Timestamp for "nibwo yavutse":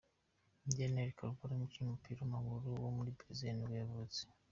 3.55-4.21